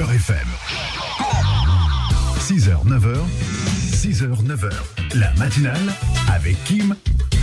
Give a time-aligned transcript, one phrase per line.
[0.00, 0.48] Beurre FM.
[2.38, 3.18] 6h, 9h,
[3.92, 4.70] 6h, 9h.
[5.14, 5.94] La matinale
[6.32, 6.96] avec Kim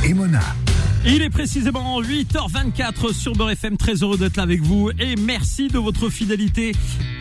[0.03, 0.41] et Mona.
[1.05, 3.77] Il est précisément 8h24 sur Beurre FM.
[3.77, 6.71] Très heureux d'être là avec vous et merci de votre fidélité.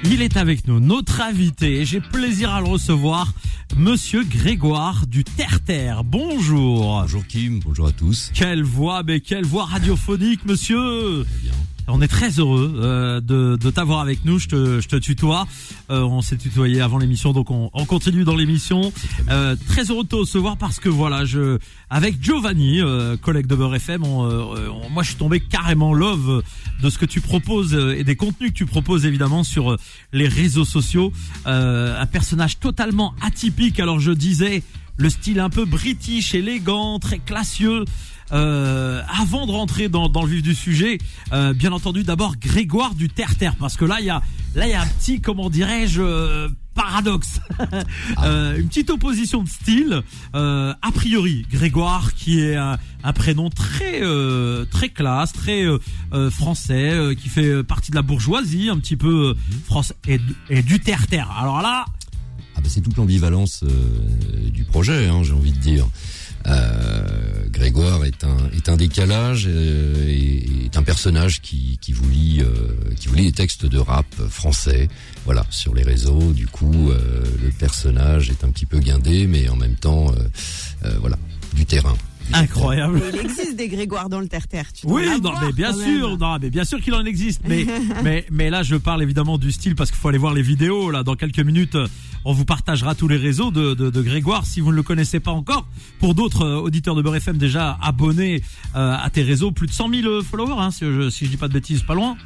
[0.04, 1.82] Il est avec nous, notre invité.
[1.82, 3.34] et J'ai plaisir à le recevoir,
[3.76, 6.02] Monsieur Grégoire du Terre-Terre.
[6.02, 7.02] Bonjour.
[7.02, 8.30] Bonjour Kim, bonjour à tous.
[8.32, 11.24] Quelle voix, mais quelle voix radiophonique, monsieur.
[11.24, 11.52] Très bien.
[11.88, 14.38] On est très heureux euh, de, de t'avoir avec nous.
[14.38, 15.46] Je te, je te tutoie.
[15.90, 18.92] Euh, on s'est tutoyé avant l'émission, donc on, on continue dans l'émission.
[19.30, 23.54] Euh, très heureux de te recevoir parce que voilà, je avec Giovanni, euh, collègue de
[23.54, 26.42] Beurre FM, euh, on- moi je suis tombé carrément love
[26.82, 29.76] de ce que tu proposes euh, et des contenus que tu proposes évidemment sur
[30.12, 31.12] les réseaux sociaux.
[31.44, 33.78] Un personnage totalement atypique.
[33.80, 34.62] Alors je disais
[34.96, 37.84] le style un peu british, élégant, très classieux.
[38.32, 40.98] Euh, avant de rentrer dans, dans le vif du sujet,
[41.32, 44.20] euh, bien entendu d'abord Grégoire du Terre Terre parce que là il y a
[44.56, 47.40] là il y a un petit comment dirais-je euh, paradoxe,
[48.24, 50.02] Euh, une petite opposition de style.
[50.34, 55.64] Euh, a priori Grégoire qui est un, un prénom très euh, très classe, très
[56.30, 60.18] français, qui fait partie de la bourgeoisie, un petit peu français et,
[60.50, 61.30] et du Terre Terre.
[61.38, 61.84] Alors là,
[62.56, 63.62] Ah bah c'est toute l'ambivalence
[64.52, 65.86] du projet, hein, j'ai envie de dire.
[66.46, 72.06] Euh, Grégoire est un est un décalage euh, et est un personnage qui qui vous
[72.06, 74.88] lit euh, qui vous lit des textes de rap français.
[75.24, 76.34] Voilà sur les réseaux.
[76.34, 80.12] Du coup, euh, le personnage est un petit peu guindé, mais en même temps,
[81.00, 81.16] voilà,
[81.54, 81.96] du terrain.
[82.32, 83.02] Incroyable.
[83.12, 84.66] Il existe des Grégoire dans le terre-terre.
[84.84, 87.66] Oui, en non, mais bien sûr, non, mais bien sûr qu'il en existe, mais
[88.04, 90.90] mais mais là je parle évidemment du style parce qu'il faut aller voir les vidéos
[90.90, 91.02] là.
[91.02, 91.86] Dans quelques minutes, euh,
[92.24, 95.20] on vous partagera tous les réseaux de, de, de Grégoire si vous ne le connaissez
[95.20, 95.66] pas encore.
[96.00, 98.42] Pour d'autres euh, auditeurs de Beurre FM déjà abonnés
[98.74, 101.36] euh, à tes réseaux, plus de 100 000 followers, hein, si je si je dis
[101.36, 102.16] pas de bêtises, pas loin.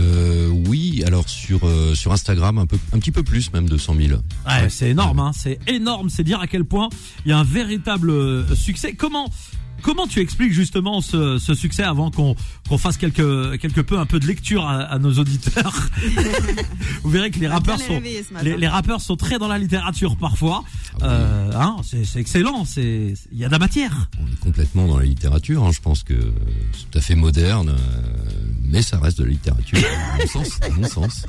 [0.00, 3.76] Euh, oui, alors sur euh, sur Instagram un peu un petit peu plus même de
[3.76, 4.08] 100 000.
[4.46, 6.88] Ouais, c'est énorme, hein, c'est énorme, c'est dire à quel point
[7.24, 8.92] il y a un véritable euh, succès.
[8.92, 9.28] Comment
[9.82, 12.34] comment tu expliques justement ce, ce succès avant qu'on
[12.68, 15.88] qu'on fasse quelque quelque peu un peu de lecture à, à nos auditeurs
[17.02, 18.00] Vous verrez que les rappeurs sont
[18.42, 20.64] les, les rappeurs sont très dans la littérature parfois.
[21.02, 24.08] Euh, hein, c'est c'est excellent, c'est il y a de la matière.
[24.20, 25.64] On est complètement dans la littérature.
[25.64, 25.70] hein.
[25.72, 26.14] Je pense que
[26.72, 28.12] c'est tout à fait moderne, euh,
[28.64, 29.78] mais ça reste de la littérature.
[30.14, 30.58] À mon sens.
[30.62, 31.26] À mon sens.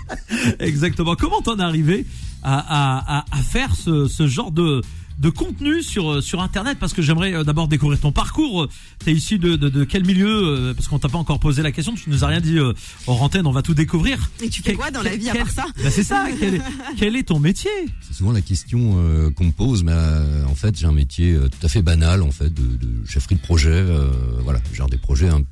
[0.60, 1.16] Exactement.
[1.16, 2.06] Comment t'en es arrivé
[2.44, 4.82] à, à, à, à faire ce, ce genre de
[5.20, 8.68] de contenu sur euh, sur internet parce que j'aimerais euh, d'abord découvrir ton parcours.
[9.04, 11.72] T'es issu de, de, de quel milieu euh, Parce qu'on t'a pas encore posé la
[11.74, 11.94] question.
[11.94, 12.74] Tu nous as rien dit euh,
[13.06, 13.46] hors antenne.
[13.46, 14.18] On va tout découvrir.
[14.42, 16.26] Et tu fais quoi dans la vie à quel- part ça Bah, C'est ça.
[16.40, 16.62] Quel est,
[16.98, 17.70] quel est ton métier
[18.02, 21.34] C'est souvent la question euh, qu'on me pose, mais euh, en fait, j'ai un métier
[21.34, 23.70] euh, tout à fait banal, en fait, de, de chefferie de projet.
[23.70, 24.10] euh,
[24.44, 25.44] voilà, je gère des projets, un-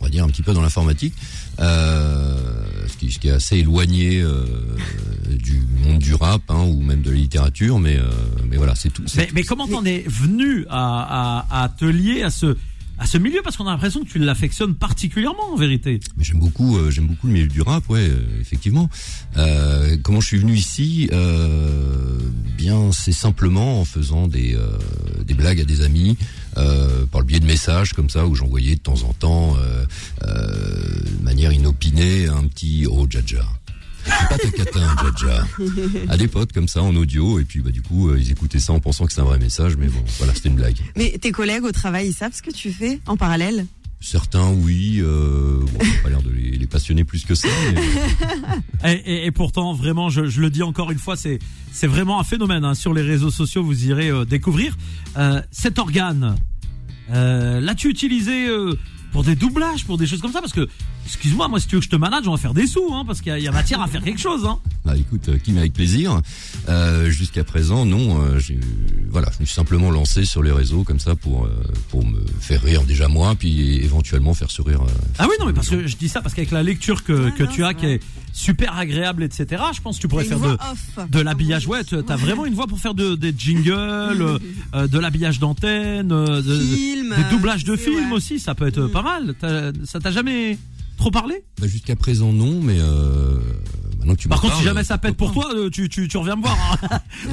[0.00, 1.14] on va dire un petit peu dans l'informatique,
[1.58, 2.38] euh,
[2.88, 4.44] ce, qui, ce qui est assez éloigné euh,
[5.28, 8.10] du monde du rap hein, ou même de la littérature, mais euh,
[8.48, 9.02] mais voilà, c'est tout.
[9.16, 12.56] mais, mais comment t'en es venu à, à, à te lier à ce
[12.98, 13.40] à ce milieu?
[13.44, 16.00] Parce qu'on a l'impression que tu l'affectionnes particulièrement en vérité.
[16.16, 18.88] Mais j'aime beaucoup, euh, j'aime beaucoup le milieu du rap, ouais, euh, effectivement.
[19.36, 21.08] Euh, comment je suis venu ici?
[21.12, 22.18] Euh,
[22.56, 24.78] Bien, c'est simplement en faisant des euh,
[25.26, 26.16] des blagues à des amis,
[26.56, 29.84] euh, par le biais de messages comme ça, où j'envoyais de temps en temps, euh,
[30.24, 33.44] euh, de manière inopinée, un petit oh Jaja.
[34.04, 35.44] C'est pas ta catin, Jaja.
[36.08, 38.60] À des potes comme ça en audio, et puis bah du coup euh, ils écoutaient
[38.60, 40.76] ça en pensant que c'était un vrai message, mais bon, voilà, c'était une blague.
[40.96, 43.66] Mais tes collègues au travail, ils savent ce que tu fais en parallèle?
[44.00, 47.48] Certains, oui, euh, bon, pas l'air de les, les passionner plus que ça.
[48.84, 51.38] Et, pourtant, vraiment, je, le dis encore une fois, c'est
[51.72, 52.64] c'est vraiment un phénomène.
[52.64, 52.74] hein.
[52.74, 54.76] Sur les réseaux sociaux, vous irez euh, découvrir
[55.16, 56.34] Euh, cet organe.
[57.10, 58.46] Euh, L'as-tu utilisé
[59.12, 60.40] pour des doublages, pour des choses comme ça?
[60.40, 60.68] Parce que,
[61.06, 63.04] excuse-moi, moi, si tu veux que je te manage, on va faire des sous, hein,
[63.06, 64.44] parce qu'il y, a- il y a matière à faire quelque chose.
[64.44, 64.58] Hein.
[64.84, 66.20] Bah écoute, euh, Kim avec plaisir.
[66.68, 68.20] Euh, Jusqu'à présent, non.
[68.22, 68.58] euh, j'ai-
[69.10, 71.50] voilà, je me suis simplement lancé sur les réseaux comme ça pour euh,
[71.90, 74.82] pour me faire rire déjà moi, puis éventuellement faire sourire.
[74.82, 77.12] euh, Ah oui, non, mais parce que je dis ça parce qu'avec la lecture que,
[77.26, 78.00] Ouais, que non, tu as, qui est
[78.32, 79.62] super agréable, etc.
[79.74, 81.08] Je pense que tu pourrais faire de off.
[81.10, 81.66] de l'habillage.
[81.66, 83.72] Ouais, tu as vraiment une voix pour faire de, des jingles,
[84.74, 88.16] euh, de l'habillage d'antenne, euh, de, Film, des doublages de films ouais.
[88.16, 88.38] aussi.
[88.38, 88.90] Ça peut être Mm.
[88.90, 89.34] pas mal.
[89.40, 90.58] T'as- Ça t'a jamais
[90.96, 91.44] trop parlé?
[91.60, 93.38] Bah, Jusqu'à présent, non, mais euh,
[93.98, 96.16] maintenant que tu Par contre, si jamais ça pète pour toi, euh, tu, tu, tu
[96.16, 96.78] reviens me voir.
[96.90, 97.00] hein.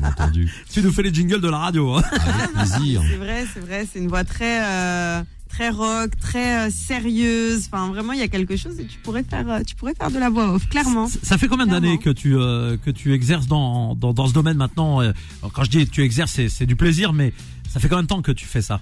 [0.00, 0.52] Bien entendu.
[0.72, 1.94] tu nous fais les jingles de la radio.
[1.94, 2.02] hein.
[2.12, 3.02] Avec plaisir.
[3.08, 7.68] C'est vrai, c'est vrai, c'est une voix très euh, très rock, très euh, sérieuse.
[7.72, 10.10] Enfin, vraiment, il y a quelque chose et tu pourrais faire, euh, tu pourrais faire
[10.10, 11.08] de la voix off, clairement.
[11.08, 14.32] Ça- Ça fait combien d'années que tu euh, que tu exerces dans, dans dans ce
[14.32, 15.00] domaine maintenant?
[15.00, 17.32] Euh, alors, Quand je dis tu exerces, c'est c'est du plaisir, mais
[17.68, 18.80] ça fait combien de temps que tu fais ça?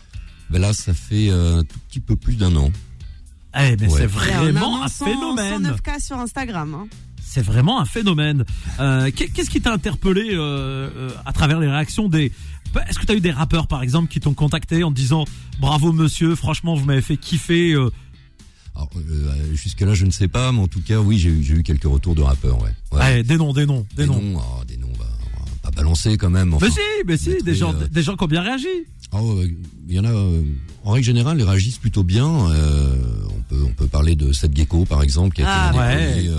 [0.51, 2.71] Ben là, ça fait euh, un tout petit peu plus d'un an.
[3.59, 3.89] Eh, mais Ouais.
[3.97, 5.63] c'est Et vraiment en un phénomène.
[5.63, 6.75] 109K sur Instagram.
[6.75, 6.87] Hein.
[7.23, 8.45] c'est vraiment un phénomène.
[8.81, 12.33] Euh, qu'est- Qu'est-ce qui t'a interpellé euh, euh, à travers les réactions des
[12.89, 15.25] Est-ce que tu as eu des rappeurs par exemple qui t'ont contacté en te disant
[15.61, 17.73] bravo monsieur, franchement vous m'avez fait kiffer.
[17.73, 17.91] euh,
[18.75, 21.63] Alors, euh, jusque là, je ne sais pas, mais en tout cas, oui, j'ai eu,
[21.63, 22.71] quelques retours de rappeurs, ouais.
[22.93, 22.99] ouais.
[22.99, 24.21] ouais, des noms, des noms, des, des noms.
[24.21, 25.07] noms, oh, des noms, on va,
[25.37, 26.53] on va pas balancer quand même.
[26.55, 28.69] Enfin, mais si, mais si, des gens, euh, des gens qui ont bien réagi.
[29.13, 29.49] Oh, euh,
[29.89, 30.11] il y en a.
[30.11, 30.43] euh,
[30.85, 32.27] en règle générale, ils réagissent plutôt bien.
[32.51, 32.95] Euh,
[33.29, 36.31] on peut, on peut parler de Seth Gecko, par exemple, qui a Ah, été ouais,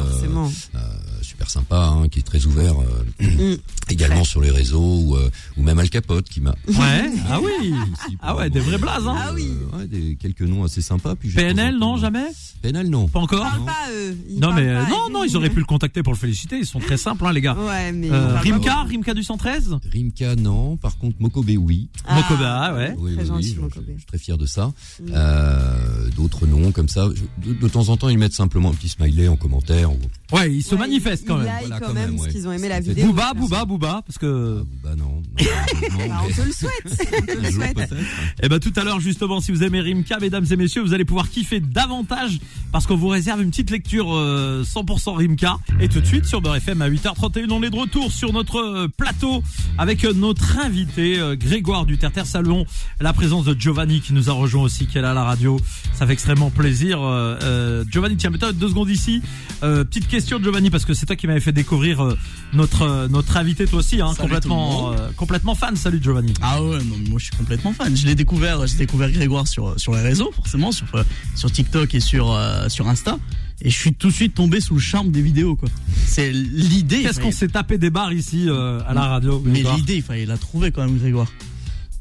[1.40, 3.58] euh, euh, super sympa, hein, qui est très ouvert, euh, Mm.
[3.90, 6.52] également sur les réseaux, ou, euh, ou même Al Capote, qui m'a.
[6.68, 6.76] Ouais,
[7.30, 7.74] ah oui.
[8.22, 9.16] Ah ouais, des vrais blazes, hein.
[9.18, 9.48] Ah oui.
[9.74, 11.16] euh, ouais, des, quelques noms assez sympas.
[11.16, 12.26] Puis PNL, non, jamais
[12.62, 13.08] PNL, non.
[13.08, 14.18] Pas encore Ils parlent pas, eux.
[14.30, 16.18] Ils Non, parlent mais euh, pas, non, non, ils auraient pu le contacter pour le
[16.18, 16.58] féliciter.
[16.58, 17.56] Ils sont très simples, hein, les gars.
[17.56, 18.10] Ouais, mais.
[18.12, 18.84] Euh, Rimka, pas.
[18.84, 20.76] Rimka du 113 Rimka, non.
[20.78, 21.88] Par contre, Mokobe, oui.
[22.06, 22.96] Ah, Mokoba, ouais.
[22.98, 23.84] Oui, Très oui, gentil, oui, je- Mokobe.
[23.88, 24.74] Je, suis très fier de ça.
[25.02, 25.12] Mm.
[25.14, 27.08] Euh, D'autres noms comme ça.
[27.14, 29.92] Je- De, de temps en temps, ils mettent simplement un petit smiley en commentaire.
[29.92, 30.00] Ou...
[30.36, 31.48] Ouais, ils se Ouais, manifestent quand ils même.
[31.48, 32.32] like Voilà, quand quand même, même, parce ouais.
[32.34, 33.06] qu'ils ont aimé la vidéo.
[33.08, 34.62] Booba, Booba, Booba, parce que.
[34.62, 35.06] Ah, bah non.
[35.06, 35.22] non,
[36.08, 36.72] Bah, on te le souhaite.
[36.86, 37.74] On te le souhaite.
[37.76, 37.96] peut-être.
[38.44, 41.06] Eh ben tout à l'heure justement, si vous aimez Rimka, mesdames et messieurs, vous allez
[41.06, 42.40] pouvoir kiffer davantage
[42.72, 45.58] parce qu'on vous réserve une petite lecture euh, 100% Rimka.
[45.80, 48.58] Et tout de suite sur Beurre FM à 8h31, on est de retour sur notre
[48.58, 49.44] euh, plateau
[49.78, 52.26] avec euh, notre invité euh, Grégoire Duterter.
[52.26, 52.66] Saluons
[53.00, 55.60] la présence de Giovanni qui nous a rejoint aussi, qui est là à la radio.
[55.94, 57.02] Ça fait extrêmement plaisir.
[57.02, 59.22] Euh, euh, Giovanni, tiens, mets-toi deux secondes ici.
[59.64, 62.18] Euh, petite question Giovanni parce que c'est toi qui m'avais fait découvrir euh,
[62.54, 65.76] notre euh, notre invité toi aussi, hein, complètement euh, complètement fan.
[65.76, 66.34] Salut Giovanni.
[66.42, 67.96] Ah ouais, non, moi je suis complètement fan.
[67.96, 70.88] Je l'ai découvert, j'ai découvert Grégoire sur sur les réseaux, forcément, sur
[71.36, 73.18] sur TikTok et sur euh, sur Insta.
[73.62, 75.68] Et je suis tout de suite tombé sous le charme des vidéos, quoi.
[76.06, 77.02] C'est l'idée.
[77.02, 79.78] Qu'est-ce qu'on s'est tapé des barres ici euh, à la radio Mais Grégoire?
[79.78, 81.32] l'idée, il fallait la trouver quand même, Grégoire.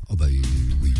[0.08, 0.26] Oh bah
[0.82, 0.92] oui.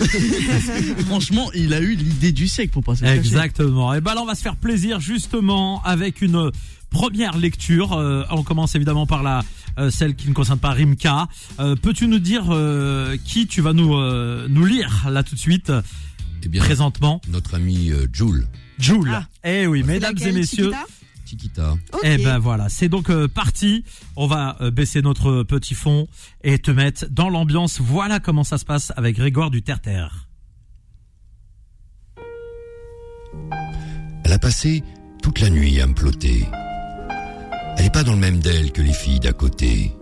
[1.06, 3.06] Franchement, il a eu l'idée du siècle pour passer.
[3.06, 3.94] Exactement.
[3.94, 6.50] Et ben là, on va se faire plaisir justement avec une
[6.90, 7.92] première lecture.
[7.92, 9.42] Euh, on commence évidemment par la
[9.78, 11.28] euh, celle qui ne concerne pas Rimka.
[11.58, 15.40] Euh, Peux-tu nous dire euh, qui tu vas nous euh, nous lire là tout de
[15.40, 15.72] suite
[16.42, 18.46] Eh bien, présentement notre ami euh, Jules
[18.78, 19.10] Joule.
[19.12, 19.26] Ah.
[19.44, 20.72] Eh oui, mesdames et messieurs.
[20.72, 20.86] Chiquita?
[21.26, 21.72] Chiquita.
[21.92, 22.00] Ok.
[22.02, 23.84] Eh ben voilà, c'est donc euh, parti.
[24.16, 26.08] On va euh, baisser notre petit fond
[26.42, 27.80] et te mettre dans l'ambiance.
[27.80, 30.26] Voilà comment ça se passe avec Grégoire du Terre-Terre.
[34.24, 34.82] Elle a passé
[35.22, 36.46] toute la nuit à me plotter.
[37.80, 39.96] Elle est pas dans le même d'elle que les filles d'à côté.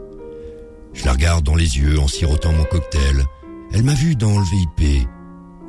[0.94, 3.24] Je la regarde dans les yeux en sirotant mon cocktail.
[3.72, 5.06] Elle m'a vu dans le VIP.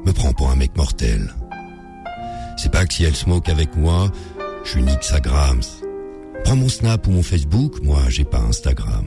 [0.07, 1.35] Me prend pour un mec mortel.
[2.57, 4.09] C'est pas que si elle smoke avec moi,
[4.63, 5.61] je suis nique sa grams.
[6.45, 9.05] Prends mon Snap ou mon Facebook, moi j'ai pas Instagram.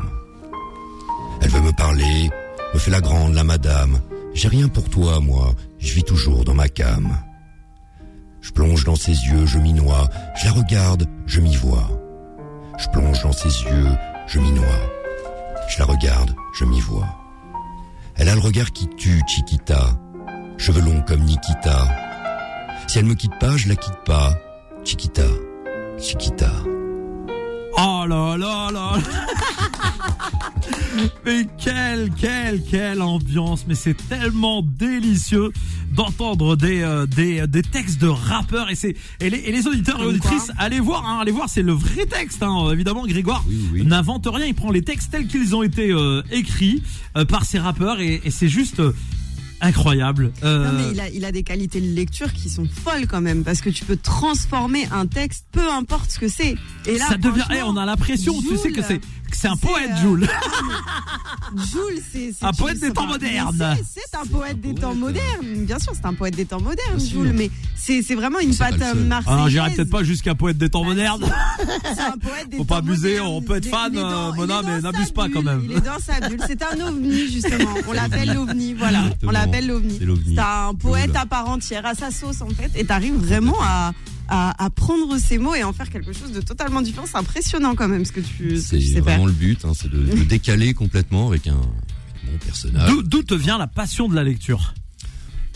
[1.40, 2.31] Elle veut me parler,
[2.72, 3.99] me fait la grande, la madame.
[4.32, 7.19] J'ai rien pour toi, moi, je vis toujours dans ma cam.
[8.43, 10.08] Je plonge dans ses yeux, je m'y noie.
[10.37, 12.01] Je la regarde, je m'y vois.
[12.79, 13.89] Je plonge dans ses yeux,
[14.27, 14.67] je m'y noie.
[15.69, 17.09] Je la regarde, je m'y vois.
[18.17, 19.99] Elle a le regard qui tue, Chiquita.
[20.59, 21.89] Cheveux longs comme Nikita.
[22.87, 24.35] Si elle me quitte pas, je la quitte pas.
[24.85, 25.23] Chiquita,
[25.99, 26.51] Chiquita.
[27.79, 28.93] Oh là là là
[31.25, 35.51] Mais quelle, quelle, quelle ambiance Mais c'est tellement délicieux
[35.94, 40.03] d'entendre des, euh, des, des textes de rappeurs et c'est et les, et les auditeurs
[40.03, 42.71] et auditrices allez voir hein, allez voir c'est le vrai texte hein.
[42.73, 43.85] évidemment Grégoire Oui, oui.
[43.87, 46.83] n'invente rien il prend les textes tels qu'ils ont été euh, écrits
[47.16, 48.93] euh, par ces rappeurs et, et c'est juste euh,
[49.61, 53.07] incroyable Euh, Non, mais il a, il a des qualités de lecture qui sont folles
[53.07, 56.57] quand même, parce que tu peux transformer un texte, peu importe ce que c'est.
[56.87, 59.00] Et là, ça devient franchement, eh, on a l'impression tu sais que c'est
[59.37, 60.29] c'est un poète euh, Jules
[61.57, 63.77] Jules, c'est Un poète des temps modernes.
[63.93, 64.99] c'est- un poète des temps poète.
[64.99, 67.01] modernes, bien sûr, c'est un poète des temps modernes.
[67.01, 68.99] Jules, mais c'est vraiment une patte seul.
[69.01, 69.41] marseillaise.
[69.45, 71.25] ah, j'irai peut-être pas jusqu'à poète des temps Bah, modernes
[71.95, 74.69] C'est un poète des Faut pas temps abuser, on peut être fan, euh, Mona, dans
[74.69, 75.62] mais n'abuse pas quand même.
[75.65, 76.41] Il est dans sa bulle.
[76.47, 77.75] C'est un ovni, justement.
[77.89, 79.05] On l'appelle l'ovni, voilà.
[79.25, 79.97] On l'appelle l'ovni.
[79.99, 80.35] C'est l'ovni.
[80.35, 82.71] C'est un poète à part entière, à sa sauce, en fait.
[82.77, 83.93] Et t'arrives vraiment à,
[84.35, 87.07] à, à prendre ces mots et en faire quelque chose de totalement différent.
[87.07, 89.03] C'est impressionnant, quand même, ce que tu, ce que C'est tu sais faire.
[89.05, 92.89] vraiment le but, hein, c'est de, de décaler complètement avec un bon personnage.
[92.89, 94.73] D'où- D'où te vient la passion de la lecture?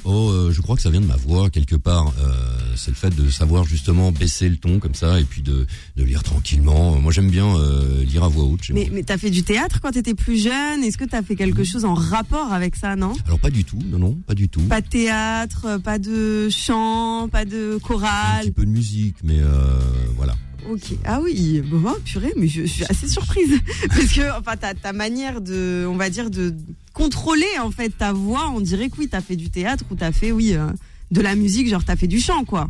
[0.09, 2.13] Oh, euh, je crois que ça vient de ma voix quelque part.
[2.21, 2.33] Euh,
[2.77, 6.05] c'est le fait de savoir justement baisser le ton comme ça et puis de, de
[6.05, 6.97] lire tranquillement.
[7.01, 8.61] Moi, j'aime bien euh, lire à voix haute.
[8.73, 10.85] Mais, t'as fait du théâtre quand t'étais plus jeune?
[10.85, 13.15] Est-ce que t'as fait quelque chose en rapport avec ça, non?
[13.27, 14.61] Alors pas du tout, non, non, pas du tout.
[14.63, 18.43] Pas de théâtre, pas de chant, pas de Un chorale.
[18.45, 19.81] petit peu de musique, mais euh,
[20.17, 20.37] voilà.
[20.71, 20.97] Ok.
[21.05, 23.51] Ah oui, bon, oh, purée, mais je, suis assez surprise
[23.89, 26.55] parce que enfin ta, ta manière de, on va dire de
[26.93, 30.13] contrôler en fait ta voix, on dirait que oui, t'as fait du théâtre ou t'as
[30.13, 30.67] fait oui euh,
[31.11, 32.69] de la musique, genre t'as fait du chant quoi.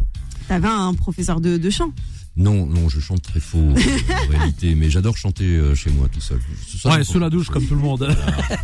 [0.48, 1.92] T'avais un professeur de, de chant.
[2.36, 3.74] Non, non, je chante très faux en
[4.30, 6.38] réalité, mais j'adore chanter euh, chez moi tout seul.
[6.78, 8.14] Ça, Ouais, sous la douche comme tout le monde.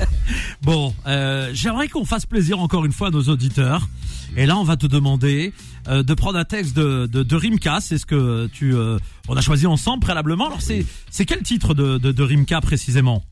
[0.63, 3.89] bon, euh, j'aimerais qu'on fasse plaisir encore une fois à nos auditeurs.
[4.37, 5.53] Et là, on va te demander
[5.89, 7.81] euh, de prendre un texte de, de, de Rimka.
[7.81, 8.99] C'est ce que tu, euh,
[9.29, 10.47] on a choisi ensemble préalablement.
[10.47, 13.23] Alors, c'est, c'est quel titre de, de, de Rimka précisément?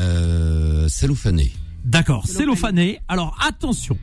[0.00, 1.52] Euh, cellophané.
[1.84, 3.00] D'accord, cellophané.
[3.08, 3.98] Alors, attention.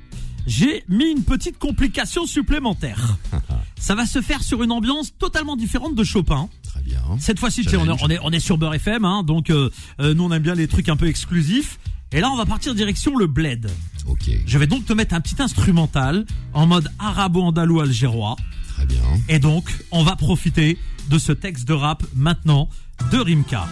[0.46, 3.18] J'ai mis une petite complication supplémentaire.
[3.84, 6.48] Ça va se faire sur une ambiance totalement différente de Chopin.
[6.64, 7.02] Très bien.
[7.20, 8.00] Cette fois-ci, on est, Challenge.
[8.02, 10.56] on est, on est sur Beurre FM, hein, donc euh, euh, nous on aime bien
[10.56, 11.80] les trucs un peu exclusifs.
[12.14, 13.70] Et là, on va partir direction le bled.
[14.08, 18.38] Ok, Je vais donc te mettre un petit instrumental en mode arabo-andalou algérois.
[18.74, 19.02] très bien.
[19.28, 20.78] Et donc, on va profiter
[21.10, 22.70] de ce texte de rap maintenant
[23.12, 23.68] de Rimka.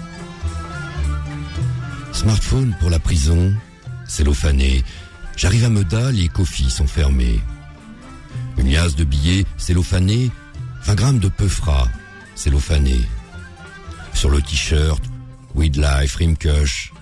[2.12, 3.53] Smartphone pour la prison,
[4.08, 4.84] cellophané.
[5.38, 7.39] J'arrive à Meda, les cofis sont fermés.
[8.58, 10.31] Une liasse de billets cellophané,
[10.84, 11.88] 20 grammes de peufra
[12.36, 13.01] cellophané.
[14.13, 15.03] Sur le t-shirt,
[15.55, 16.93] Weed Life Rimkush.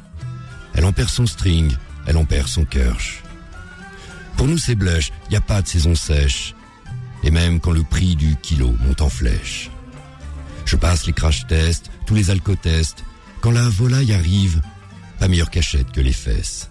[0.74, 1.72] Elle en perd son string,
[2.06, 3.24] elle en perd son kirsch.
[4.38, 6.56] Pour nous c'est blush, y a pas de saison sèche.
[7.24, 9.70] Et même quand le prix du kilo monte en flèche.
[10.66, 13.04] Je passe les crash tests, tous les alcotests.
[13.42, 14.62] Quand la volaille arrive,
[15.20, 16.70] pas meilleure cachette que les fesses.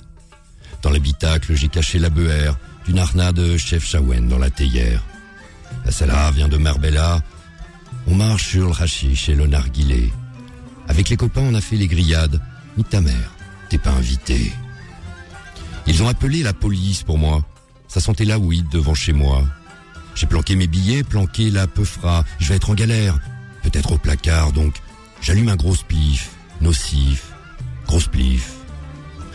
[0.82, 2.58] Dans l'habitacle, j'ai caché la beurre
[2.88, 5.04] d'une arna de chef Chawen dans la théière.
[5.84, 7.20] La Salah vient de Marbella.
[8.06, 10.10] On marche sur le hashish et le narguilé.
[10.88, 12.40] Avec les copains, on a fait les grillades.
[12.78, 13.34] Ni ta mère,
[13.68, 14.54] t'es pas invité.
[15.86, 17.42] Ils ont appelé la police pour moi.
[17.88, 19.44] Ça sentait la weed devant chez moi.
[20.14, 22.24] J'ai planqué mes billets, planqué la peufra.
[22.38, 23.18] Je vais être en galère.
[23.62, 24.76] Peut-être au placard, donc
[25.20, 26.30] j'allume un gros pif,
[26.62, 27.32] nocif,
[27.86, 28.54] gros spliff.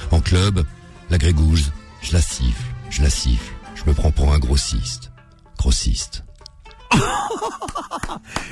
[0.10, 0.66] En club,
[1.12, 3.52] la grégouze, je la siffle, je la siffle.
[3.76, 5.12] Je me prends pour un grossiste.
[5.58, 6.24] Grossiste.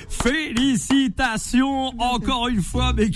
[0.10, 3.10] Félicitations encore une fois, mais.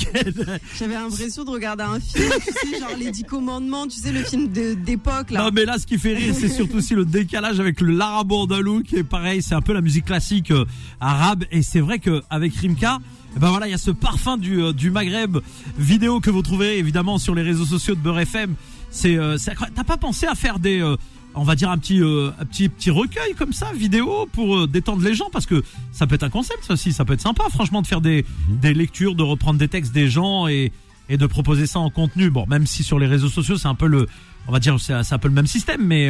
[0.78, 4.24] J'avais l'impression de regarder un film, tu sais, genre les Dix Commandements, tu sais, le
[4.24, 5.44] film de- d'époque là.
[5.44, 8.38] Non mais là ce qui fait rire c'est surtout aussi le décalage avec le l'arabo
[8.44, 10.66] andalou qui est pareil, c'est un peu la musique classique euh,
[11.00, 13.00] arabe et c'est vrai que avec Rimka
[13.36, 15.38] eh ben voilà, il y a ce parfum du, euh, du Maghreb
[15.78, 18.56] vidéo que vous trouverez évidemment sur les réseaux sociaux de Beurre FM.
[18.96, 19.36] C'est euh.
[19.76, 20.96] T'as pas pensé à faire des euh,
[21.36, 25.04] on va dire un petit euh, un petit petit recueil comme ça vidéo pour détendre
[25.04, 25.30] les gens?
[25.34, 27.88] Parce que ça peut être un concept ça aussi, ça peut être sympa franchement de
[27.88, 30.72] faire des des lectures, de reprendre des textes des gens et
[31.10, 32.30] et de proposer ça en contenu.
[32.30, 34.08] Bon, même si sur les réseaux sociaux, c'est un peu le,
[34.48, 36.10] on va dire, c'est c'est un peu le même système, mais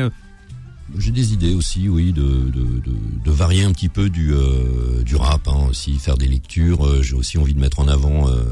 [0.99, 2.49] J'ai des idées aussi, oui, de, de,
[2.79, 6.85] de, de varier un petit peu du, euh, du rap, hein, aussi faire des lectures.
[6.85, 8.43] Euh, J'ai aussi envie de mettre en avant euh,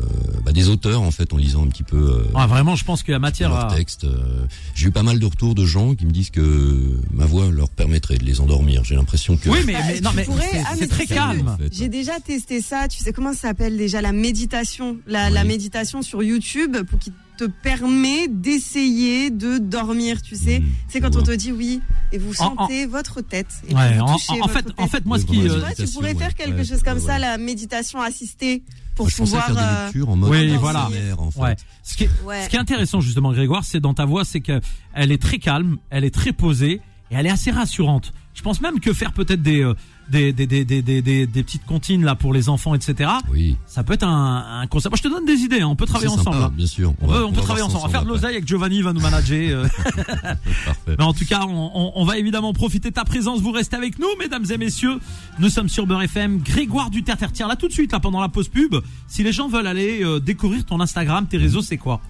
[0.44, 3.04] bah, des auteurs, en fait, en lisant un petit peu euh, ah, vraiment, je pense
[3.04, 3.74] qu'il y a matière à.
[3.76, 4.06] textes.
[4.06, 7.50] Euh, J'ai eu pas mal de retours de gens qui me disent que ma voix
[7.52, 8.84] leur permettrait de les endormir.
[8.84, 11.06] J'ai l'impression que Oui, mais, mais tu non, mais pourrais- c'est- ah, mais c'est très
[11.06, 11.48] calme.
[11.50, 11.72] en fait.
[11.72, 16.02] J'ai déjà testé ça, tu sais comment ça s'appelle déjà la méditation, la, la méditation
[16.02, 20.60] sur YouTube pour qui te permet d'essayer de dormir, tu sais.
[20.60, 23.48] Mmh, c'est quand on te dit oui et vous En- en- sentez votre tête.
[23.68, 24.06] Et Ouais, vous en,
[24.38, 24.74] votre fait, tête.
[24.78, 26.98] en fait, moi, ce qui, euh, Tu vois, tu pourrais faire quelque Ouais, chose comme
[27.00, 28.64] ouais, ça, la méditation assistée
[28.96, 29.46] pour Moi, je pensais pouvoir.
[29.48, 30.90] faire des euh, lectures en mode Oui, voilà.
[31.18, 31.40] en fait.
[31.42, 31.56] ouais.
[31.84, 32.44] Ce qui est, Ouais.
[32.46, 34.62] ce qui est intéressant justement, Grégoire, c'est dans ta voix, c'est que
[34.94, 38.14] elle est très calme, elle est très posée et elle est assez rassurante.
[38.34, 39.74] Je pense même que faire peut-être des, euh,
[40.10, 43.10] des, des, des, des, des, petites comptines là pour les enfants, etc.
[43.32, 44.92] Oui, Ça peut être un, un concept.
[44.92, 45.62] Moi, je te donne des idées.
[45.62, 45.68] hein.
[45.68, 46.36] On peut travailler ensemble.
[46.36, 46.54] sympa, hein.
[46.56, 46.94] bien sûr.
[47.02, 47.84] On, va- peut, on peut va travailler ensemble.
[47.84, 49.64] On va faire de l'oseille avec Giovanni, il va nous manager.
[49.64, 49.68] euh.
[50.66, 50.96] Parfait.
[50.98, 53.40] Mais en tout cas, on, on- on va évidemment profiter de ta présence.
[53.40, 55.00] Vous restez avec nous, mesdames et messieurs.
[55.40, 56.40] Nous sommes sur Beurre FM.
[56.40, 57.18] Grégoire Duterre.
[57.32, 58.76] Tiens, là tout de suite, là pendant la pause pub,
[59.08, 62.02] si les gens veulent aller euh, découvrir ton Instagram, tes réseaux, c'est quoi?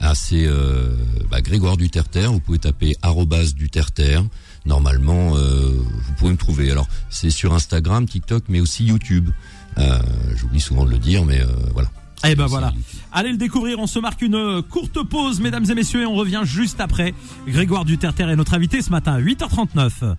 [0.00, 0.96] Ah, c'est euh,
[1.30, 2.26] bah, Grégoire Duterter.
[2.26, 4.18] Vous pouvez taper arrobase Duterter.
[4.66, 6.70] Normalement, euh, vous pouvez me trouver.
[6.70, 9.30] Alors, c'est sur Instagram, TikTok, mais aussi YouTube.
[9.78, 9.98] Euh,
[10.36, 11.88] J'oublie souvent de le dire, mais euh, voilà.
[12.24, 12.72] Eh ben voilà.
[13.10, 13.80] Allez le découvrir.
[13.80, 17.14] On se marque une courte pause, mesdames et messieurs, et on revient juste après.
[17.48, 20.14] Grégoire Duterre est notre invité ce matin, 8h39.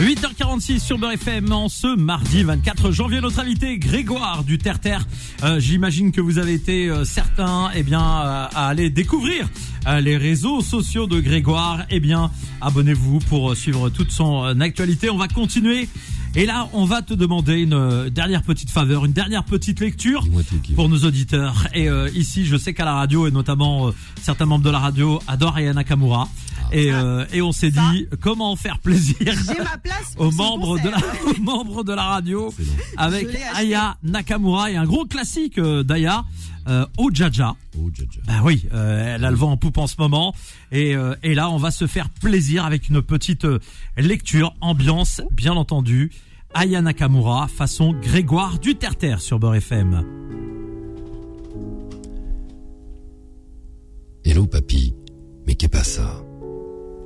[0.00, 3.20] 8h46 sur Beurre FM en ce mardi 24 janvier.
[3.20, 4.78] Notre invité Grégoire du Terre
[5.42, 9.48] Euh, J'imagine que vous avez été euh, certains eh bien, euh, à aller découvrir
[9.86, 11.84] euh, les réseaux sociaux de Grégoire.
[11.90, 12.30] Eh bien,
[12.62, 15.10] abonnez-vous pour euh, suivre toute son euh, actualité.
[15.10, 15.88] On va continuer.
[16.34, 20.24] Et là, on va te demander une dernière petite faveur, une dernière petite lecture
[20.74, 21.68] pour nos auditeurs.
[21.74, 24.78] Et euh, ici, je sais qu'à la radio, et notamment euh, certains membres de la
[24.78, 26.28] radio adorent Aya Nakamura.
[26.72, 29.16] Et, euh, et on s'est dit comment faire plaisir
[30.18, 31.26] aux membres de la concert.
[31.38, 32.52] aux membres de la radio
[32.96, 33.28] avec.
[33.54, 36.24] Aya Nakamura et un gros classique euh, d'Aya
[36.68, 37.56] euh, Ojaja.
[37.78, 38.20] Oh, Jaja.
[38.26, 40.34] Bah oui, euh, elle a le vent en poupe en ce moment
[40.70, 43.46] et, euh, et là on va se faire plaisir avec une petite
[43.96, 46.12] lecture ambiance bien entendu
[46.54, 50.04] Aya Nakamura façon Grégoire du Terre sur Beurre FM.
[54.24, 54.94] Hello papy,
[55.46, 56.22] mais qu'est pas ça?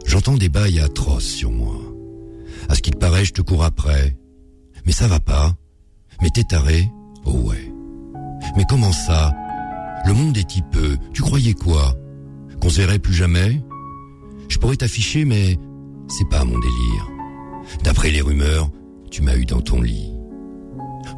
[0.06, 1.76] J'entends des bails atroces sur moi.
[2.68, 4.16] À ce qu'il paraît, je te cours après.
[4.84, 5.54] Mais ça va pas.
[6.22, 6.88] Mais t'es taré
[7.24, 7.72] Oh ouais.
[8.56, 9.34] Mais comment ça?
[10.06, 10.96] Le monde est peu.
[11.12, 11.94] Tu croyais quoi?
[12.60, 13.60] Qu'on se verrait plus jamais?
[14.48, 15.58] Je pourrais t'afficher, mais
[16.08, 17.08] c'est pas mon délire.
[17.82, 18.70] D'après les rumeurs,
[19.10, 20.12] tu m'as eu dans ton lit.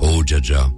[0.01, 0.71] Oh Jaja,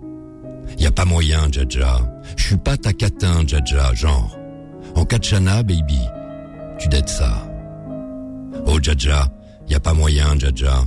[0.79, 2.01] y a pas moyen Jaja.
[2.37, 4.37] Je suis pas ta catin Jaja, genre.
[4.97, 6.01] En Kachana, baby,
[6.79, 7.50] tu dettes ça.
[8.67, 9.29] Oh Jaja,
[9.69, 10.85] y a pas moyen Jaja.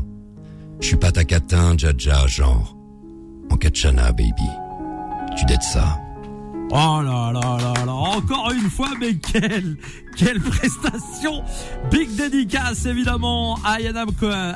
[0.79, 2.75] Je suis pas ta catin Jaja, genre.
[3.49, 4.49] En Kachana, baby,
[5.37, 5.99] tu dettes ça.
[6.71, 9.15] Oh là là là là, encore une fois, mais
[10.15, 11.43] quelle prestation
[11.91, 14.05] Big dédicace évidemment à Ayana,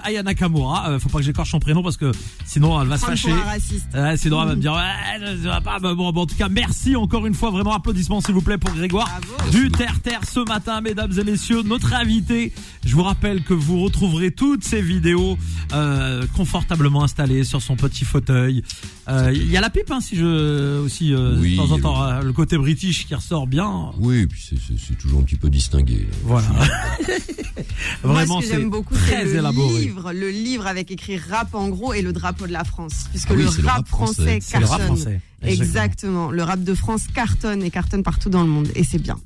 [0.03, 0.89] Ayana Kamura.
[0.89, 2.11] Euh, faut pas que j'écorche son prénom parce que
[2.45, 3.33] sinon elle va se fâcher.
[3.93, 4.73] Ouais, sinon elle va me dire
[5.21, 5.79] ouais, ça va pas.
[5.79, 8.73] Bon, bon, en tout cas, merci encore une fois, vraiment applaudissements s'il vous plaît pour
[8.73, 9.19] Grégoire
[9.51, 12.53] du Terre Terre ce matin, mesdames et messieurs, notre invité.
[12.85, 15.37] Je vous rappelle que vous retrouverez toutes ces vidéos
[15.73, 18.63] euh, confortablement installées sur son petit fauteuil.
[19.09, 22.03] Euh, il y a la pipe, hein, si je aussi euh, de temps en temps
[22.03, 23.91] euh, le côté british qui ressort bien.
[23.99, 24.41] Oui, puis
[24.77, 26.07] c'est toujours un petit peu distingué.
[26.23, 26.47] Voilà.
[28.03, 29.79] Vraiment, ce que j'aime beaucoup, c'est le élaboré.
[29.79, 33.31] livre, le livre avec écrit rap en gros et le drapeau de la France, puisque
[33.31, 34.13] Ah oui, le, c'est le rap français.
[34.13, 35.19] français C'est le rap cartonne.
[35.43, 36.31] Exactement.
[36.31, 39.17] Le rap de France cartonne et cartonne partout dans le monde, et c'est bien.